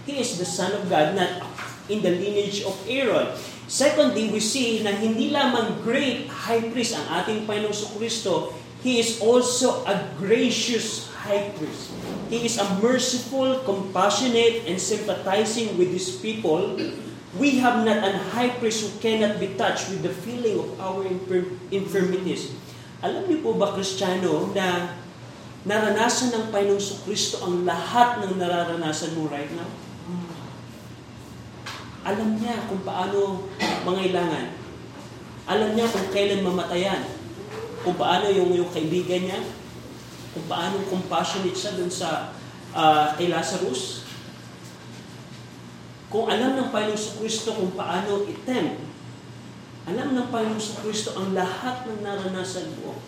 [0.04, 1.48] He is the Son of God, not
[1.88, 3.32] in the lineage of Aaron.
[3.64, 8.52] Secondly, we see na hindi lamang great high priest ang ating Panginoong Kristo,
[8.84, 11.90] He is also a gracious high priest.
[12.28, 16.76] He is a merciful, compassionate, and sympathizing with His people.
[17.34, 21.02] We have not an high priest who cannot be touched with the feeling of our
[21.02, 22.54] infirm- infirmities.
[23.02, 25.00] Alam niyo po ba, Kristiyano, na
[25.64, 29.66] naranasan ng Panginoong Kristo ang lahat ng nararanasan mo right now?
[32.04, 33.48] Alam niya kung paano
[33.88, 34.52] mangailangan.
[35.48, 37.00] Alam niya kung kailan mamatayan.
[37.80, 39.40] Kung paano yung, yung kaibigan niya.
[40.34, 42.34] Kung paano compassionate siya dun sa
[42.74, 44.02] uh, kay Lazarus.
[46.10, 48.78] Kung alam ng Panginoong Kristo kung paano item,
[49.86, 52.98] alam ng Panginoong Kristo ang lahat ng naranasan mo.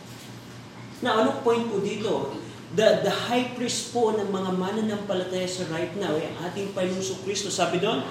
[1.02, 2.34] Na anong point po dito?
[2.74, 7.22] The, the high priest po ng mga mananampalataya sa right now, ay ang ating Panginoong
[7.22, 7.50] Kristo.
[7.50, 8.02] Sabi doon,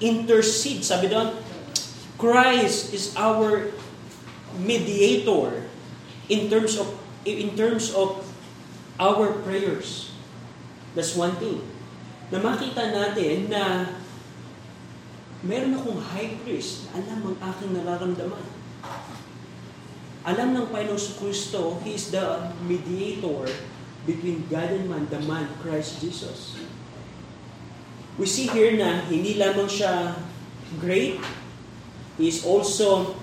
[0.00, 0.84] intercede.
[0.84, 1.32] Sabi doon,
[2.20, 3.72] Christ is our
[4.58, 5.64] mediator
[6.28, 6.92] in terms of
[7.36, 8.24] in terms of
[8.96, 10.14] our prayers.
[10.96, 11.60] That's one thing.
[12.32, 13.92] Na makita natin na
[15.44, 18.46] meron akong high priest na alam ang aking nararamdaman.
[20.28, 23.48] Alam ng Panginoon Kristo, He is the mediator
[24.04, 26.58] between God and man, the man, Christ Jesus.
[28.18, 30.18] We see here na hindi lamang siya
[30.82, 31.22] great,
[32.18, 33.14] He is also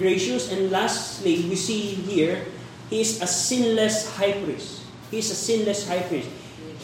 [0.00, 0.48] gracious.
[0.48, 2.53] And lastly, we see here, He
[3.00, 4.84] is a sinless high priest.
[5.10, 6.28] He is a sinless high priest.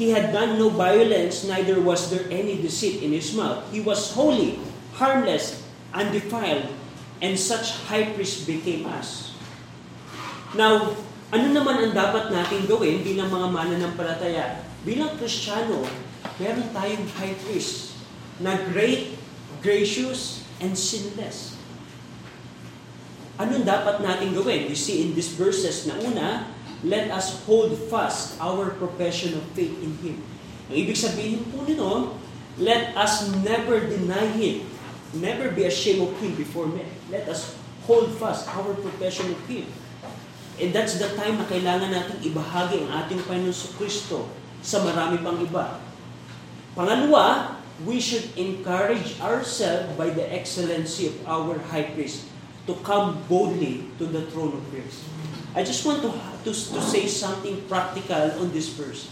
[0.00, 3.60] He had done no violence, neither was there any deceit in his mouth.
[3.68, 4.56] He was holy,
[4.96, 5.60] harmless,
[5.92, 6.72] undefiled,
[7.20, 9.36] and such high priest became us.
[10.56, 10.96] Now,
[11.30, 14.64] ano naman ang dapat natin gawin bilang mga mananampalataya?
[14.88, 15.84] Bilang Kristiyano,
[16.40, 17.92] meron tayong high priest
[18.40, 19.20] na great,
[19.60, 21.59] gracious, and sinless.
[23.40, 24.68] Anong dapat natin gawin?
[24.68, 26.44] We see in these verses na una,
[26.84, 30.20] let us hold fast our profession of faith in Him.
[30.68, 32.20] Ang ibig sabihin po nito,
[32.60, 34.68] let us never deny Him.
[35.16, 36.84] Never be ashamed of Him before men.
[37.08, 37.56] Let us
[37.88, 39.64] hold fast our profession of Him.
[40.60, 44.28] And that's the time na kailangan natin ibahagi ang ating Panginoon sa Kristo
[44.60, 45.80] sa marami pang iba.
[46.76, 47.56] Pangalawa,
[47.88, 52.29] we should encourage ourselves by the excellency of our high priest
[52.68, 55.04] to come boldly to the throne of grace.
[55.56, 56.10] I just want to,
[56.46, 59.10] to, to say something practical on this verse.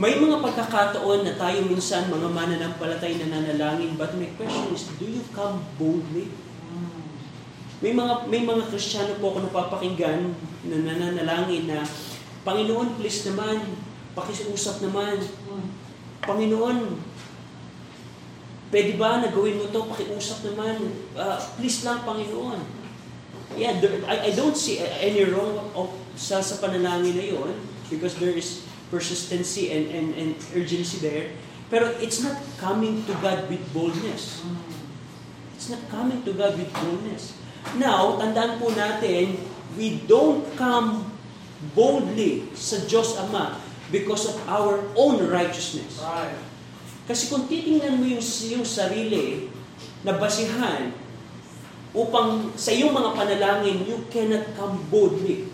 [0.00, 5.04] May mga pagkakataon na tayo minsan, mga mananampalatay na nanalangin, but my question is, do
[5.04, 6.30] you come boldly?
[7.80, 10.36] May mga may mga Kristiyano po ako napapakinggan
[10.68, 11.80] na nananalangin na
[12.44, 13.60] Panginoon, please naman,
[14.12, 15.16] pakiusap naman.
[16.24, 17.00] Panginoon,
[18.70, 19.86] pwede ba na gawin mo to?
[19.90, 20.94] Pakiusap naman.
[21.14, 22.62] Uh, please lang, Panginoon.
[23.58, 27.52] Yeah, there, I, I don't see any wrong of, sa, sa panalangin na yon
[27.90, 28.62] because there is
[28.94, 31.34] persistency and, and, and urgency there.
[31.70, 34.42] Pero it's not coming to God with boldness.
[35.54, 37.34] It's not coming to God with boldness.
[37.78, 39.38] Now, tandaan po natin,
[39.78, 41.10] we don't come
[41.76, 43.58] boldly sa Diyos Ama
[43.94, 46.02] because of our own righteousness.
[46.02, 46.49] Right.
[47.08, 49.48] Kasi kung titingnan mo yung, yung sarili
[50.02, 50.92] na basihan
[51.92, 55.50] upang sa iyong mga panalangin, you cannot come boldly.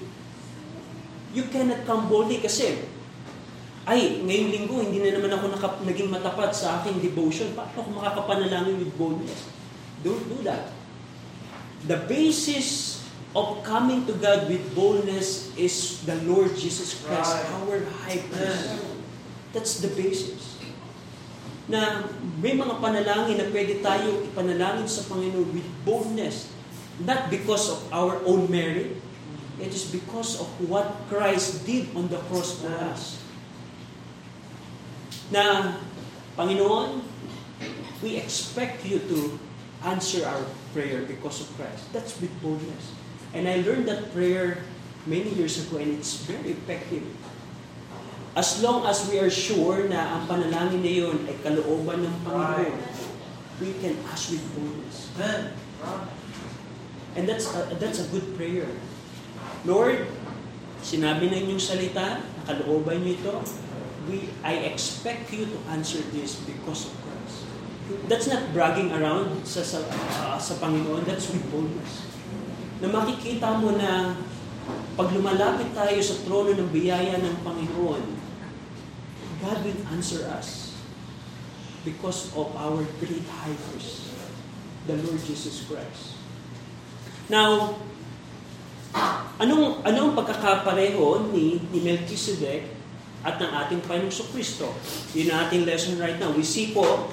[1.32, 2.86] You cannot come boldly kasi
[3.86, 7.54] ay, ngayong linggo, hindi na naman ako nakap, naging matapat sa aking devotion.
[7.54, 9.46] Paano ako makakapanalangin with boldness?
[10.02, 10.74] Don't do that.
[11.86, 12.98] The basis
[13.30, 17.54] of coming to God with boldness is the Lord Jesus Christ, Right.
[17.62, 18.74] our high priest.
[19.54, 20.55] That's the basis.
[21.66, 22.06] Na
[22.38, 26.50] may mga panalangin na pwede tayo ipanalangin sa Panginoon with boldness.
[27.02, 28.96] Not because of our own merit.
[29.56, 33.18] It is because of what Christ did on the cross for us.
[35.32, 35.74] Na,
[36.36, 37.02] Panginoon,
[38.04, 39.40] we expect you to
[39.82, 40.44] answer our
[40.76, 41.88] prayer because of Christ.
[41.92, 42.92] That's with boldness.
[43.32, 44.62] And I learned that prayer
[45.06, 47.02] many years ago and it's very effective.
[48.36, 52.68] As long as we are sure na ang panalangin na yun ay kalooban ng Panginoon,
[53.64, 55.08] we can ask with boldness.
[55.16, 55.56] Amen.
[57.16, 58.68] And that's a, that's a good prayer.
[59.64, 60.04] Lord,
[60.84, 63.34] sinabi na inyong salita, nakalooban niyo ito,
[64.04, 67.48] we, I expect you to answer this because of Christ.
[68.04, 69.80] That's not bragging around sa, sa,
[70.20, 72.04] ah, sa Panginoon, that's with boldness.
[72.84, 74.12] Na makikita mo na
[74.92, 78.25] pag lumalapit tayo sa trono ng biyaya ng Panginoon,
[79.46, 80.74] God will answer us
[81.86, 84.10] because of our great high priest,
[84.90, 86.18] the Lord Jesus Christ.
[87.30, 87.78] Now,
[89.38, 92.74] anong anong pagkakapareho ni ni Melchizedek
[93.22, 94.74] at ng ating Panginoong Kristo?
[95.14, 96.34] Yun ang ating lesson right now.
[96.34, 97.06] We see po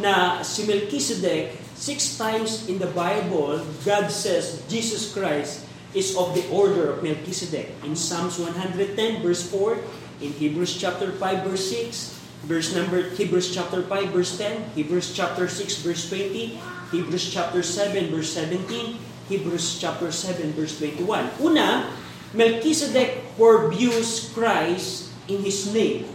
[0.00, 6.44] na si Melchizedek, six times in the Bible, God says Jesus Christ is of the
[6.48, 7.68] order of Melchizedek.
[7.84, 9.76] In Psalms 110 verse 4,
[10.20, 15.48] in Hebrews chapter 5 verse 6, verse number Hebrews chapter 5 verse 10, Hebrews chapter
[15.48, 16.58] 6 verse 20,
[16.92, 18.98] Hebrews chapter 7 verse 17,
[19.28, 21.42] Hebrews chapter 7 verse 21.
[21.42, 21.90] Una,
[22.34, 26.06] Melchizedek forbius Christ in his name.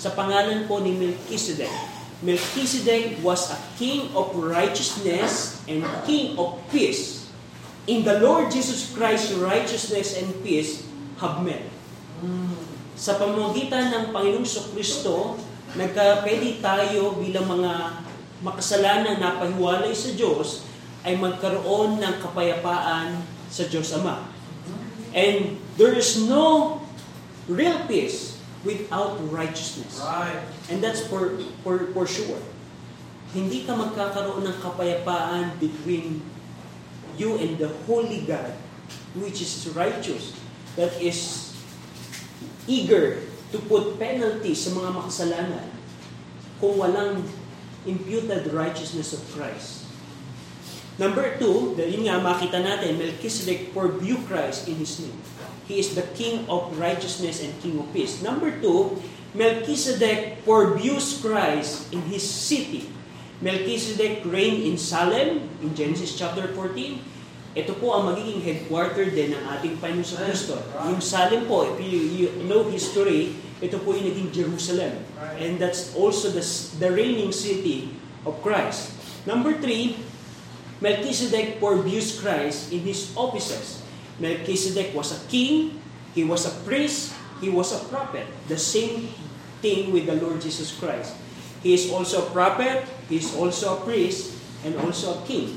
[0.00, 1.70] Sa pangalan po ni Melchizedek.
[2.20, 7.28] Melchizedek was a king of righteousness and king of peace.
[7.88, 10.84] In the Lord Jesus Christ, righteousness and peace
[11.16, 11.64] have met.
[13.00, 14.44] Sa pamamagitan ng Panginoong
[14.76, 15.40] Kristo,
[15.72, 18.04] nagkapwede tayo bilang mga
[18.44, 20.68] makasalanan na pahiwalay sa Diyos
[21.00, 24.28] ay magkaroon ng kapayapaan sa Diyos Ama.
[25.16, 26.76] And there is no
[27.48, 28.36] real peace
[28.68, 29.96] without righteousness.
[30.04, 30.44] Right.
[30.68, 32.44] And that's for, for, for sure.
[33.32, 36.20] Hindi ka magkakaroon ng kapayapaan between
[37.16, 38.52] you and the Holy God,
[39.16, 40.36] which is righteous,
[40.76, 41.49] that is
[42.70, 45.66] eager to put penalty sa mga makasalanan
[46.62, 47.26] kung walang
[47.82, 49.90] imputed righteousness of Christ.
[51.00, 55.16] Number two, dahil nga makita natin, Melchizedek forbue Christ in His name.
[55.64, 58.20] He is the King of righteousness and King of peace.
[58.20, 59.00] Number two,
[59.32, 62.92] Melchizedek forbues Christ in His city.
[63.40, 67.00] Melchizedek reigned in Salem, in Genesis chapter 14.
[67.50, 70.54] Ito po ang magiging headquarter din ng ating Panginoon sa Kristo.
[70.86, 75.02] Yung Salem po, if you, you know history, ito po yung naging Jerusalem.
[75.42, 76.46] And that's also the,
[76.78, 77.90] the reigning city
[78.22, 78.94] of Christ.
[79.26, 79.98] Number three,
[80.78, 83.82] Melchizedek forbues Christ in his offices.
[84.22, 85.82] Melchizedek was a king,
[86.14, 88.30] he was a priest, he was a prophet.
[88.46, 89.10] The same
[89.58, 91.18] thing with the Lord Jesus Christ.
[91.66, 95.56] He is also a prophet, he is also a priest, and also a king.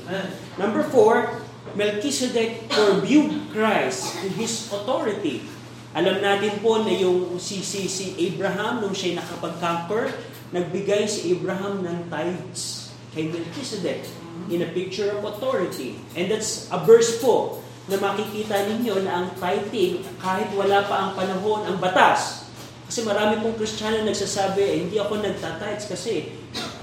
[0.60, 5.48] Number four, Melchizedek forbue Christ in his authority.
[5.96, 10.12] Alam natin po na yung si, si, si Abraham, nung siya nakapag-conquer,
[10.52, 14.04] nagbigay si Abraham ng tithes kay Melchizedek
[14.52, 15.96] in a picture of authority.
[16.12, 21.10] And that's a verse po na makikita ninyo na ang tithing, kahit wala pa ang
[21.16, 22.48] panahon, ang batas.
[22.88, 26.32] Kasi marami pong Kristiyano nagsasabi, eh, hindi ako nagtatites kasi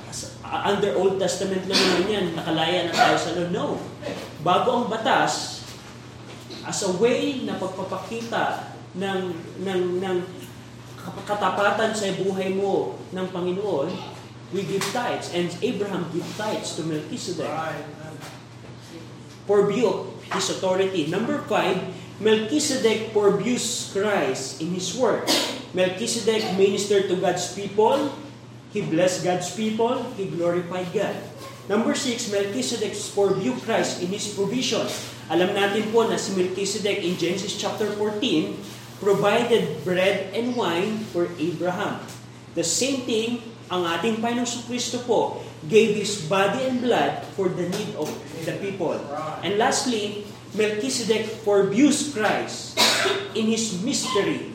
[0.09, 3.49] as- under Old Testament lang naman yan, nakalaya na tayo sa Lord.
[3.53, 3.77] No.
[4.41, 5.61] Bago ang batas,
[6.65, 9.33] as a way na pagpapakita ng,
[9.65, 10.17] ng, ng
[11.25, 13.89] katapatan sa buhay mo ng Panginoon,
[14.53, 15.33] we give tithes.
[15.33, 17.85] And Abraham give tithes to Melchizedek Right.
[19.49, 19.97] for view of
[20.29, 21.09] his authority.
[21.09, 21.81] Number five,
[22.21, 25.25] Melchizedek forbues Christ in his work.
[25.73, 28.13] Melchizedek ministered to God's people.
[28.69, 30.05] He blessed God's people.
[30.15, 31.17] He glorified God.
[31.71, 34.83] Number six, Melchizedek forbue Christ in his provision.
[35.31, 41.31] Alam natin po na si Melchizedek in Genesis chapter 14 provided bread and wine for
[41.39, 42.03] Abraham.
[42.59, 43.39] The same thing,
[43.71, 45.39] ang ating Panginoong Kristo po
[45.71, 48.11] gave His body and blood for the need of
[48.43, 48.99] the people.
[49.39, 52.75] And lastly, Melchizedek forbues Christ
[53.31, 54.51] in His mystery.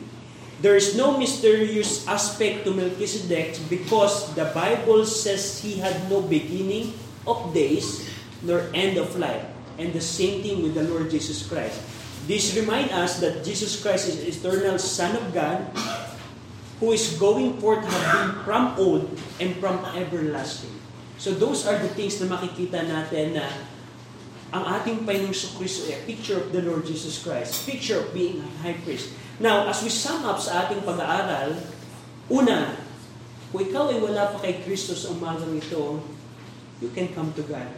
[0.61, 6.93] There is no mysterious aspect to Melchizedek because the Bible says he had no beginning
[7.27, 8.07] of days
[8.41, 9.43] nor end of life.
[9.77, 11.77] And the same thing with the Lord Jesus Christ.
[12.25, 15.69] This remind us that Jesus Christ is eternal Son of God
[16.79, 19.05] who is going forth been from old
[19.39, 20.73] and from everlasting.
[21.17, 23.47] So those are the things na makikita natin na
[24.53, 28.39] ang ating Panginoong Kristo ay a picture of the Lord Jesus Christ, picture of being
[28.39, 29.11] a high priest.
[29.41, 31.57] Now, as we sum up sa ating pag-aaral,
[32.31, 32.77] una,
[33.51, 35.99] kung ikaw ay wala pa kay Kristo sa umagang ito,
[36.81, 37.69] you can come to God.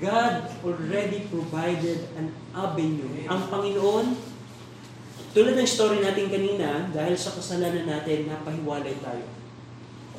[0.00, 3.28] God already provided an avenue.
[3.28, 4.06] Ang Panginoon,
[5.36, 9.26] tulad ng story natin kanina, dahil sa kasalanan natin, napahiwalay tayo.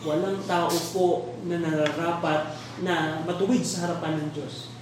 [0.04, 1.08] Walang tao po
[1.48, 2.54] na nararapat
[2.84, 4.74] na matuwid sa harapan ng Diyos.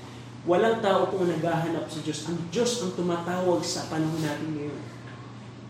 [0.43, 2.25] Walang tao po na naghahanap sa Diyos.
[2.25, 4.81] Ang Diyos ang tumatawag sa panahon natin ngayon.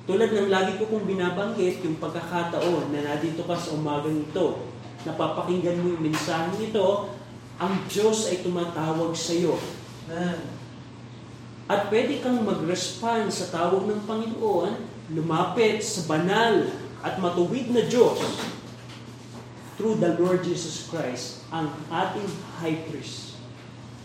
[0.08, 4.66] Tulad ng lagi ko kong binabanggit, yung pagkakataon na nandito ka sa umagang ito,
[5.06, 7.14] napapakinggan mo yung mensahe nito,
[7.58, 9.58] ang Diyos ay tumatawag sa iyo.
[11.72, 14.74] At pwede kang mag-respond sa tawag ng Panginoon,
[15.16, 16.68] lumapit sa banal
[17.00, 18.20] at matuwid na Diyos
[19.80, 22.28] through the Lord Jesus Christ, ang ating
[22.60, 23.40] high priest.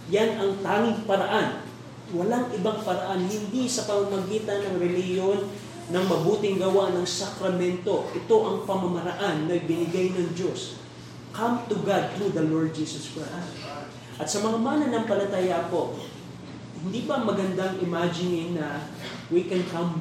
[0.08, 1.66] Yan ang tanging paraan.
[2.14, 5.42] Walang ibang paraan, hindi sa pamamagitan ng reliyon,
[5.90, 8.06] ng mabuting gawa ng sakramento.
[8.14, 10.78] Ito ang pamamaraan na binigay ng Diyos.
[11.36, 13.60] Come to God through the Lord Jesus Christ.
[14.16, 15.92] At sa mga mananampalataya po,
[16.80, 18.88] hindi ba magandang imaginein na
[19.28, 20.00] we can come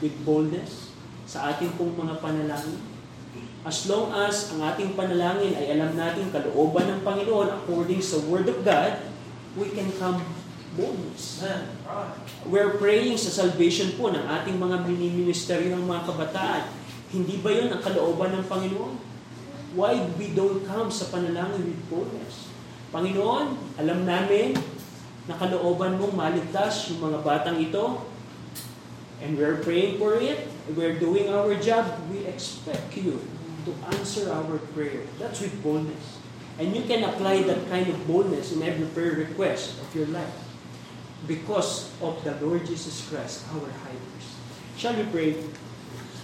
[0.00, 0.96] with boldness
[1.28, 2.80] sa ating pong mga panalangin?
[3.60, 8.48] As long as ang ating panalangin ay alam natin kalooban ng Panginoon according sa Word
[8.48, 9.04] of God,
[9.60, 10.24] we can come
[10.80, 11.44] boldness.
[12.48, 16.72] We're praying sa salvation po ng ating mga mini-ministeryo ng mga kabataan.
[17.12, 19.09] Hindi ba yun ang kalooban ng Panginoon?
[19.74, 22.50] Why we don't come sa panalangin with boldness?
[22.90, 24.58] Panginoon, alam namin
[25.30, 28.02] na kalooban mong maligtas yung mga batang ito.
[29.22, 30.50] And we're praying for it.
[30.74, 31.86] We're doing our job.
[32.10, 33.22] We expect you
[33.68, 35.06] to answer our prayer.
[35.22, 36.18] That's with boldness.
[36.58, 40.34] And you can apply that kind of boldness in every prayer request of your life
[41.30, 44.34] because of the Lord Jesus Christ, our high priest.
[44.76, 45.36] Shall we pray?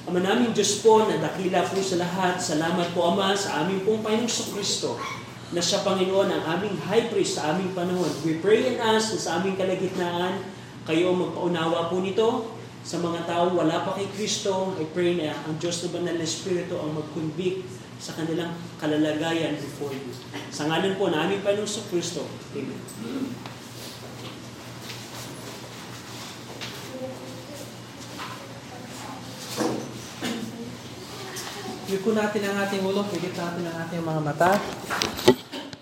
[0.07, 4.07] Ama namin Diyos po na dakila po sa lahat, salamat po Ama sa aming pong
[4.07, 4.95] Panginoong Kristo
[5.51, 8.07] na siya Panginoon ang aming high priest sa aming panahon.
[8.23, 10.47] We pray and ask na sa aming kalagitnaan,
[10.87, 12.55] kayo magpaunawa po nito
[12.87, 14.79] sa mga tao wala pa kay Kristo.
[14.79, 17.67] I pray na ang Diyos na Banal na Espiritu ang mag-convict
[17.99, 20.15] sa kanilang kalalagayan before you.
[20.55, 22.23] Sa ngalan po na aming Panginoong sa Kristo.
[22.55, 23.56] Amen.
[31.87, 34.59] Yuko natin ang ating ulo, pigit natin ang ating mga mata.